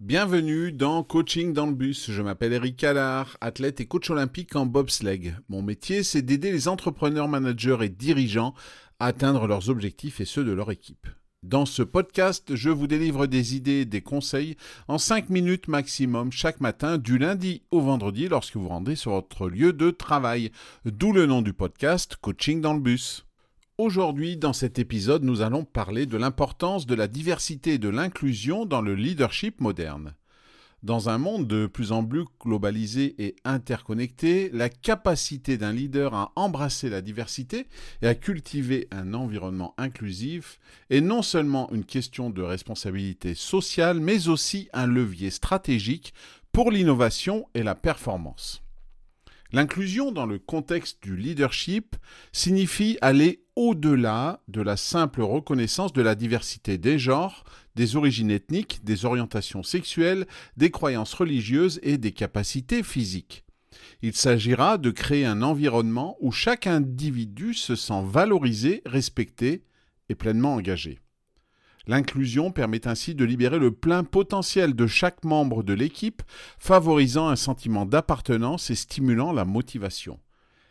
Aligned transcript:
Bienvenue 0.00 0.72
dans 0.72 1.02
Coaching 1.02 1.52
dans 1.52 1.66
le 1.66 1.74
bus. 1.74 2.10
Je 2.10 2.22
m'appelle 2.22 2.54
Eric 2.54 2.78
Callard, 2.78 3.36
athlète 3.42 3.82
et 3.82 3.86
coach 3.86 4.08
olympique 4.08 4.56
en 4.56 4.64
bobsleigh. 4.64 5.34
Mon 5.50 5.60
métier, 5.60 6.02
c'est 6.04 6.22
d'aider 6.22 6.50
les 6.50 6.68
entrepreneurs, 6.68 7.28
managers 7.28 7.76
et 7.82 7.90
dirigeants 7.90 8.54
à 8.98 9.08
atteindre 9.08 9.46
leurs 9.46 9.68
objectifs 9.68 10.22
et 10.22 10.24
ceux 10.24 10.42
de 10.42 10.52
leur 10.52 10.70
équipe. 10.70 11.06
Dans 11.42 11.66
ce 11.66 11.82
podcast, 11.82 12.54
je 12.54 12.70
vous 12.70 12.86
délivre 12.86 13.26
des 13.26 13.56
idées 13.56 13.84
des 13.84 14.00
conseils 14.00 14.56
en 14.88 14.96
5 14.96 15.28
minutes 15.28 15.68
maximum 15.68 16.32
chaque 16.32 16.62
matin 16.62 16.96
du 16.96 17.18
lundi 17.18 17.60
au 17.70 17.82
vendredi 17.82 18.26
lorsque 18.26 18.56
vous 18.56 18.68
rendez 18.68 18.96
sur 18.96 19.10
votre 19.10 19.50
lieu 19.50 19.74
de 19.74 19.90
travail. 19.90 20.50
D'où 20.86 21.12
le 21.12 21.26
nom 21.26 21.42
du 21.42 21.52
podcast 21.52 22.16
Coaching 22.16 22.62
dans 22.62 22.72
le 22.72 22.80
bus. 22.80 23.26
Aujourd'hui, 23.82 24.36
dans 24.36 24.52
cet 24.52 24.78
épisode, 24.78 25.24
nous 25.24 25.40
allons 25.40 25.64
parler 25.64 26.04
de 26.04 26.18
l'importance 26.18 26.84
de 26.84 26.94
la 26.94 27.08
diversité 27.08 27.72
et 27.72 27.78
de 27.78 27.88
l'inclusion 27.88 28.66
dans 28.66 28.82
le 28.82 28.94
leadership 28.94 29.58
moderne. 29.58 30.14
Dans 30.82 31.08
un 31.08 31.16
monde 31.16 31.46
de 31.46 31.64
plus 31.64 31.90
en 31.90 32.04
plus 32.04 32.26
globalisé 32.42 33.14
et 33.24 33.36
interconnecté, 33.46 34.50
la 34.52 34.68
capacité 34.68 35.56
d'un 35.56 35.72
leader 35.72 36.12
à 36.12 36.30
embrasser 36.36 36.90
la 36.90 37.00
diversité 37.00 37.68
et 38.02 38.06
à 38.06 38.14
cultiver 38.14 38.86
un 38.90 39.14
environnement 39.14 39.72
inclusif 39.78 40.60
est 40.90 41.00
non 41.00 41.22
seulement 41.22 41.72
une 41.72 41.86
question 41.86 42.28
de 42.28 42.42
responsabilité 42.42 43.34
sociale, 43.34 43.98
mais 43.98 44.28
aussi 44.28 44.68
un 44.74 44.86
levier 44.86 45.30
stratégique 45.30 46.12
pour 46.52 46.70
l'innovation 46.70 47.48
et 47.54 47.62
la 47.62 47.74
performance. 47.74 48.62
L'inclusion 49.52 50.12
dans 50.12 50.26
le 50.26 50.38
contexte 50.38 51.02
du 51.02 51.16
leadership 51.16 51.96
signifie 52.30 52.98
aller 53.00 53.42
au-delà 53.60 54.40
de 54.48 54.62
la 54.62 54.78
simple 54.78 55.20
reconnaissance 55.20 55.92
de 55.92 56.00
la 56.00 56.14
diversité 56.14 56.78
des 56.78 56.98
genres, 56.98 57.44
des 57.74 57.94
origines 57.94 58.30
ethniques, 58.30 58.80
des 58.84 59.04
orientations 59.04 59.62
sexuelles, 59.62 60.26
des 60.56 60.70
croyances 60.70 61.12
religieuses 61.12 61.78
et 61.82 61.98
des 61.98 62.12
capacités 62.12 62.82
physiques. 62.82 63.44
Il 64.00 64.14
s'agira 64.14 64.78
de 64.78 64.90
créer 64.90 65.26
un 65.26 65.42
environnement 65.42 66.16
où 66.20 66.32
chaque 66.32 66.66
individu 66.66 67.52
se 67.52 67.76
sent 67.76 68.02
valorisé, 68.06 68.80
respecté 68.86 69.62
et 70.08 70.14
pleinement 70.14 70.54
engagé. 70.54 70.98
L'inclusion 71.86 72.52
permet 72.52 72.88
ainsi 72.88 73.14
de 73.14 73.26
libérer 73.26 73.58
le 73.58 73.72
plein 73.72 74.04
potentiel 74.04 74.72
de 74.72 74.86
chaque 74.86 75.22
membre 75.22 75.62
de 75.62 75.74
l'équipe, 75.74 76.22
favorisant 76.58 77.28
un 77.28 77.36
sentiment 77.36 77.84
d'appartenance 77.84 78.70
et 78.70 78.74
stimulant 78.74 79.32
la 79.32 79.44
motivation. 79.44 80.18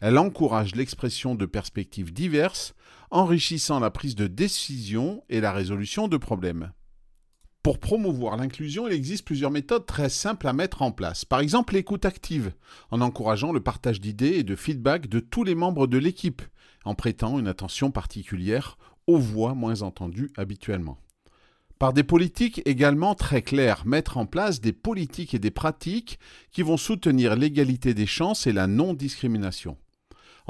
Elle 0.00 0.18
encourage 0.18 0.74
l'expression 0.74 1.34
de 1.34 1.46
perspectives 1.46 2.12
diverses, 2.12 2.74
enrichissant 3.10 3.80
la 3.80 3.90
prise 3.90 4.14
de 4.14 4.26
décision 4.26 5.22
et 5.28 5.40
la 5.40 5.52
résolution 5.52 6.08
de 6.08 6.16
problèmes. 6.16 6.72
Pour 7.62 7.78
promouvoir 7.78 8.38
l'inclusion, 8.38 8.88
il 8.88 8.94
existe 8.94 9.26
plusieurs 9.26 9.50
méthodes 9.50 9.84
très 9.84 10.08
simples 10.08 10.48
à 10.48 10.54
mettre 10.54 10.80
en 10.80 10.92
place. 10.92 11.26
Par 11.26 11.40
exemple, 11.40 11.74
l'écoute 11.74 12.06
active, 12.06 12.54
en 12.90 13.02
encourageant 13.02 13.52
le 13.52 13.60
partage 13.60 14.00
d'idées 14.00 14.38
et 14.38 14.42
de 14.42 14.56
feedback 14.56 15.08
de 15.08 15.20
tous 15.20 15.44
les 15.44 15.54
membres 15.54 15.86
de 15.86 15.98
l'équipe, 15.98 16.40
en 16.86 16.94
prêtant 16.94 17.38
une 17.38 17.48
attention 17.48 17.90
particulière 17.90 18.78
aux 19.06 19.18
voix 19.18 19.54
moins 19.54 19.82
entendues 19.82 20.30
habituellement. 20.38 20.98
Par 21.78 21.92
des 21.92 22.04
politiques 22.04 22.62
également 22.64 23.14
très 23.14 23.42
claires, 23.42 23.86
mettre 23.86 24.16
en 24.16 24.24
place 24.24 24.62
des 24.62 24.72
politiques 24.72 25.34
et 25.34 25.38
des 25.38 25.50
pratiques 25.50 26.18
qui 26.52 26.62
vont 26.62 26.76
soutenir 26.78 27.36
l'égalité 27.36 27.92
des 27.92 28.06
chances 28.06 28.46
et 28.46 28.52
la 28.52 28.66
non-discrimination. 28.66 29.76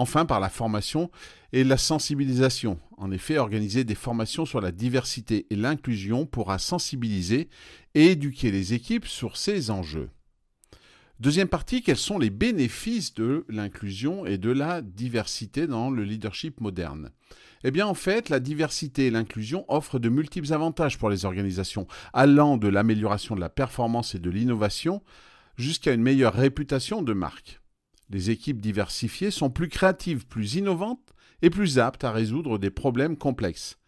Enfin, 0.00 0.24
par 0.24 0.40
la 0.40 0.48
formation 0.48 1.10
et 1.52 1.62
la 1.62 1.76
sensibilisation. 1.76 2.80
En 2.96 3.10
effet, 3.10 3.36
organiser 3.36 3.84
des 3.84 3.94
formations 3.94 4.46
sur 4.46 4.62
la 4.62 4.72
diversité 4.72 5.46
et 5.50 5.56
l'inclusion 5.56 6.24
pourra 6.24 6.58
sensibiliser 6.58 7.50
et 7.94 8.12
éduquer 8.12 8.50
les 8.50 8.72
équipes 8.72 9.06
sur 9.06 9.36
ces 9.36 9.70
enjeux. 9.70 10.08
Deuxième 11.18 11.48
partie, 11.48 11.82
quels 11.82 11.98
sont 11.98 12.18
les 12.18 12.30
bénéfices 12.30 13.12
de 13.12 13.44
l'inclusion 13.50 14.24
et 14.24 14.38
de 14.38 14.50
la 14.50 14.80
diversité 14.80 15.66
dans 15.66 15.90
le 15.90 16.02
leadership 16.02 16.62
moderne? 16.62 17.10
Eh 17.62 17.70
bien 17.70 17.86
en 17.86 17.92
fait, 17.92 18.30
la 18.30 18.40
diversité 18.40 19.08
et 19.08 19.10
l'inclusion 19.10 19.66
offrent 19.68 19.98
de 19.98 20.08
multiples 20.08 20.54
avantages 20.54 20.96
pour 20.96 21.10
les 21.10 21.26
organisations, 21.26 21.86
allant 22.14 22.56
de 22.56 22.68
l'amélioration 22.68 23.34
de 23.34 23.40
la 23.40 23.50
performance 23.50 24.14
et 24.14 24.18
de 24.18 24.30
l'innovation 24.30 25.02
jusqu'à 25.58 25.92
une 25.92 26.00
meilleure 26.00 26.32
réputation 26.32 27.02
de 27.02 27.12
marque. 27.12 27.59
Les 28.10 28.30
équipes 28.30 28.60
diversifiées 28.60 29.30
sont 29.30 29.50
plus 29.50 29.68
créatives, 29.68 30.26
plus 30.26 30.56
innovantes 30.56 31.14
et 31.42 31.50
plus 31.50 31.78
aptes 31.78 32.04
à 32.04 32.10
résoudre 32.10 32.58
des 32.58 32.70
problèmes 32.70 33.16
complexes. 33.16 33.78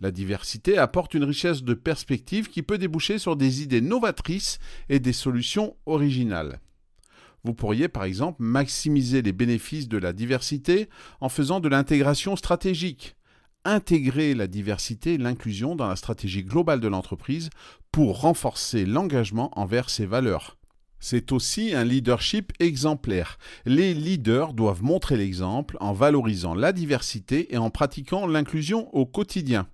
La 0.00 0.10
diversité 0.10 0.78
apporte 0.78 1.14
une 1.14 1.24
richesse 1.24 1.62
de 1.62 1.74
perspectives 1.74 2.48
qui 2.48 2.62
peut 2.62 2.78
déboucher 2.78 3.18
sur 3.18 3.36
des 3.36 3.62
idées 3.62 3.80
novatrices 3.80 4.58
et 4.88 4.98
des 4.98 5.12
solutions 5.12 5.76
originales. 5.86 6.60
Vous 7.44 7.54
pourriez 7.54 7.88
par 7.88 8.04
exemple 8.04 8.42
maximiser 8.42 9.22
les 9.22 9.32
bénéfices 9.32 9.88
de 9.88 9.98
la 9.98 10.12
diversité 10.12 10.88
en 11.20 11.28
faisant 11.28 11.60
de 11.60 11.68
l'intégration 11.68 12.36
stratégique. 12.36 13.16
Intégrer 13.64 14.34
la 14.34 14.46
diversité 14.46 15.14
et 15.14 15.18
l'inclusion 15.18 15.76
dans 15.76 15.88
la 15.88 15.96
stratégie 15.96 16.44
globale 16.44 16.80
de 16.80 16.88
l'entreprise 16.88 17.50
pour 17.92 18.20
renforcer 18.22 18.86
l'engagement 18.86 19.50
envers 19.58 19.90
ses 19.90 20.06
valeurs. 20.06 20.59
C'est 21.00 21.32
aussi 21.32 21.74
un 21.74 21.84
leadership 21.84 22.52
exemplaire. 22.60 23.38
Les 23.64 23.94
leaders 23.94 24.52
doivent 24.52 24.82
montrer 24.82 25.16
l'exemple 25.16 25.78
en 25.80 25.94
valorisant 25.94 26.54
la 26.54 26.72
diversité 26.72 27.52
et 27.54 27.58
en 27.58 27.70
pratiquant 27.70 28.26
l'inclusion 28.26 28.94
au 28.94 29.06
quotidien. 29.06 29.66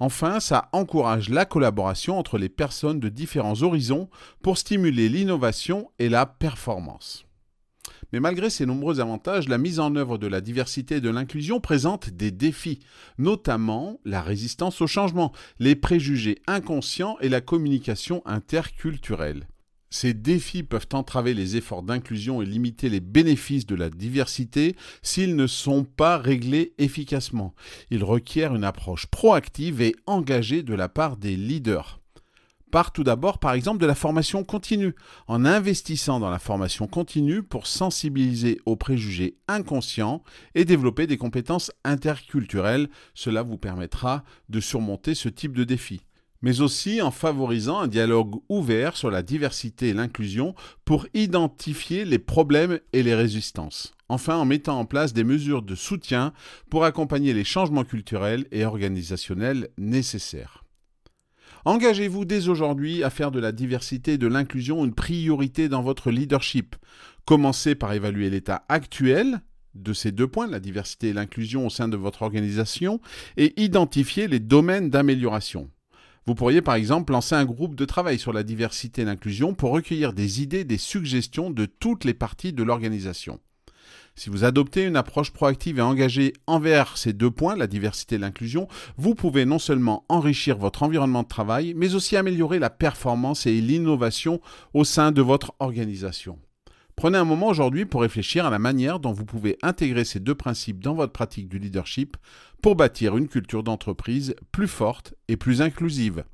Enfin, 0.00 0.40
ça 0.40 0.68
encourage 0.72 1.28
la 1.28 1.44
collaboration 1.44 2.18
entre 2.18 2.36
les 2.36 2.48
personnes 2.48 3.00
de 3.00 3.08
différents 3.08 3.62
horizons 3.62 4.08
pour 4.42 4.58
stimuler 4.58 5.08
l'innovation 5.08 5.90
et 5.98 6.08
la 6.08 6.26
performance. 6.26 7.26
Mais 8.12 8.18
malgré 8.18 8.50
ces 8.50 8.66
nombreux 8.66 8.98
avantages, 8.98 9.48
la 9.48 9.58
mise 9.58 9.78
en 9.78 9.94
œuvre 9.94 10.18
de 10.18 10.26
la 10.26 10.40
diversité 10.40 10.96
et 10.96 11.00
de 11.00 11.10
l'inclusion 11.10 11.60
présente 11.60 12.10
des 12.10 12.32
défis, 12.32 12.80
notamment 13.18 14.00
la 14.04 14.20
résistance 14.20 14.80
au 14.80 14.88
changement, 14.88 15.32
les 15.60 15.76
préjugés 15.76 16.42
inconscients 16.48 17.16
et 17.20 17.28
la 17.28 17.40
communication 17.40 18.22
interculturelle. 18.26 19.46
Ces 19.90 20.14
défis 20.14 20.62
peuvent 20.62 20.86
entraver 20.92 21.34
les 21.34 21.56
efforts 21.56 21.82
d'inclusion 21.82 22.40
et 22.40 22.46
limiter 22.46 22.88
les 22.88 23.00
bénéfices 23.00 23.66
de 23.66 23.74
la 23.74 23.90
diversité 23.90 24.76
s'ils 25.02 25.34
ne 25.34 25.48
sont 25.48 25.82
pas 25.82 26.16
réglés 26.16 26.74
efficacement. 26.78 27.54
Ils 27.90 28.04
requièrent 28.04 28.54
une 28.54 28.64
approche 28.64 29.06
proactive 29.06 29.80
et 29.82 29.96
engagée 30.06 30.62
de 30.62 30.74
la 30.74 30.88
part 30.88 31.16
des 31.16 31.36
leaders. 31.36 32.00
Part 32.70 32.92
tout 32.92 33.02
d'abord 33.02 33.40
par 33.40 33.52
exemple 33.52 33.80
de 33.80 33.86
la 33.86 33.96
formation 33.96 34.44
continue, 34.44 34.94
en 35.26 35.44
investissant 35.44 36.20
dans 36.20 36.30
la 36.30 36.38
formation 36.38 36.86
continue 36.86 37.42
pour 37.42 37.66
sensibiliser 37.66 38.60
aux 38.66 38.76
préjugés 38.76 39.38
inconscients 39.48 40.22
et 40.54 40.64
développer 40.64 41.08
des 41.08 41.16
compétences 41.16 41.72
interculturelles. 41.82 42.88
Cela 43.12 43.42
vous 43.42 43.58
permettra 43.58 44.22
de 44.50 44.60
surmonter 44.60 45.16
ce 45.16 45.28
type 45.28 45.52
de 45.52 45.64
défi 45.64 46.00
mais 46.42 46.60
aussi 46.60 47.02
en 47.02 47.10
favorisant 47.10 47.80
un 47.80 47.88
dialogue 47.88 48.36
ouvert 48.48 48.96
sur 48.96 49.10
la 49.10 49.22
diversité 49.22 49.88
et 49.88 49.94
l'inclusion 49.94 50.54
pour 50.84 51.06
identifier 51.14 52.04
les 52.04 52.18
problèmes 52.18 52.80
et 52.92 53.02
les 53.02 53.14
résistances. 53.14 53.92
Enfin, 54.08 54.36
en 54.36 54.44
mettant 54.44 54.78
en 54.78 54.84
place 54.84 55.12
des 55.12 55.24
mesures 55.24 55.62
de 55.62 55.74
soutien 55.74 56.32
pour 56.68 56.84
accompagner 56.84 57.32
les 57.32 57.44
changements 57.44 57.84
culturels 57.84 58.46
et 58.50 58.64
organisationnels 58.64 59.68
nécessaires. 59.78 60.64
Engagez-vous 61.64 62.24
dès 62.24 62.48
aujourd'hui 62.48 63.04
à 63.04 63.10
faire 63.10 63.30
de 63.30 63.38
la 63.38 63.52
diversité 63.52 64.14
et 64.14 64.18
de 64.18 64.26
l'inclusion 64.26 64.84
une 64.84 64.94
priorité 64.94 65.68
dans 65.68 65.82
votre 65.82 66.10
leadership. 66.10 66.74
Commencez 67.26 67.74
par 67.74 67.92
évaluer 67.92 68.30
l'état 68.30 68.64
actuel 68.68 69.40
de 69.74 69.92
ces 69.92 70.10
deux 70.10 70.26
points, 70.26 70.48
la 70.48 70.58
diversité 70.58 71.08
et 71.08 71.12
l'inclusion 71.12 71.66
au 71.66 71.70
sein 71.70 71.86
de 71.86 71.96
votre 71.96 72.22
organisation, 72.22 73.00
et 73.36 73.60
identifier 73.62 74.26
les 74.26 74.40
domaines 74.40 74.90
d'amélioration. 74.90 75.70
Vous 76.26 76.34
pourriez 76.34 76.62
par 76.62 76.74
exemple 76.74 77.12
lancer 77.12 77.34
un 77.34 77.44
groupe 77.44 77.74
de 77.74 77.84
travail 77.84 78.18
sur 78.18 78.32
la 78.32 78.42
diversité 78.42 79.02
et 79.02 79.04
l'inclusion 79.04 79.54
pour 79.54 79.70
recueillir 79.70 80.12
des 80.12 80.42
idées, 80.42 80.64
des 80.64 80.78
suggestions 80.78 81.50
de 81.50 81.66
toutes 81.66 82.04
les 82.04 82.14
parties 82.14 82.52
de 82.52 82.62
l'organisation. 82.62 83.40
Si 84.14 84.28
vous 84.28 84.44
adoptez 84.44 84.84
une 84.84 84.96
approche 84.96 85.30
proactive 85.30 85.78
et 85.78 85.82
engagée 85.82 86.34
envers 86.46 86.98
ces 86.98 87.12
deux 87.12 87.30
points, 87.30 87.56
la 87.56 87.66
diversité 87.66 88.16
et 88.16 88.18
l'inclusion, 88.18 88.68
vous 88.98 89.14
pouvez 89.14 89.46
non 89.46 89.58
seulement 89.58 90.04
enrichir 90.08 90.58
votre 90.58 90.82
environnement 90.82 91.22
de 91.22 91.28
travail, 91.28 91.72
mais 91.74 91.94
aussi 91.94 92.16
améliorer 92.16 92.58
la 92.58 92.70
performance 92.70 93.46
et 93.46 93.60
l'innovation 93.60 94.40
au 94.74 94.84
sein 94.84 95.12
de 95.12 95.22
votre 95.22 95.54
organisation. 95.58 96.38
Prenez 97.00 97.16
un 97.16 97.24
moment 97.24 97.48
aujourd'hui 97.48 97.86
pour 97.86 98.02
réfléchir 98.02 98.44
à 98.44 98.50
la 98.50 98.58
manière 98.58 99.00
dont 99.00 99.14
vous 99.14 99.24
pouvez 99.24 99.56
intégrer 99.62 100.04
ces 100.04 100.20
deux 100.20 100.34
principes 100.34 100.80
dans 100.80 100.92
votre 100.92 101.14
pratique 101.14 101.48
du 101.48 101.58
leadership 101.58 102.18
pour 102.60 102.76
bâtir 102.76 103.16
une 103.16 103.26
culture 103.26 103.62
d'entreprise 103.62 104.34
plus 104.52 104.68
forte 104.68 105.14
et 105.26 105.38
plus 105.38 105.62
inclusive. 105.62 106.24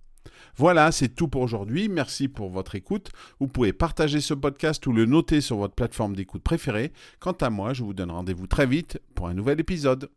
Voilà, 0.57 0.91
c'est 0.91 1.15
tout 1.15 1.29
pour 1.29 1.43
aujourd'hui. 1.43 1.89
Merci 1.89 2.27
pour 2.27 2.51
votre 2.51 2.75
écoute. 2.75 3.13
Vous 3.39 3.47
pouvez 3.47 3.73
partager 3.73 4.21
ce 4.21 4.35
podcast 4.35 4.85
ou 4.89 4.93
le 4.93 5.07
noter 5.07 5.41
sur 5.41 5.59
votre 5.59 5.77
plateforme 5.77 6.17
d'écoute 6.17 6.43
préférée. 6.43 6.93
Quant 7.21 7.37
à 7.41 7.49
moi, 7.49 7.73
je 7.73 7.85
vous 7.85 7.95
donne 7.95 8.11
rendez-vous 8.11 8.49
très 8.49 8.67
vite 8.67 9.01
pour 9.15 9.29
un 9.29 9.35
nouvel 9.35 9.61
épisode. 9.61 10.11